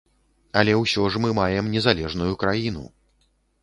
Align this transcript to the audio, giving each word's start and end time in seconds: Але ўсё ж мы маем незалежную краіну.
Але 0.61 0.73
ўсё 0.85 1.03
ж 1.13 1.23
мы 1.25 1.29
маем 1.41 1.71
незалежную 1.77 2.33
краіну. 2.45 2.83